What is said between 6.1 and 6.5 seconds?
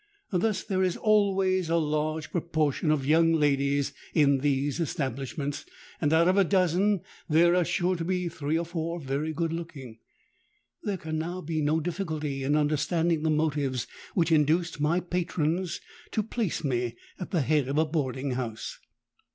out of a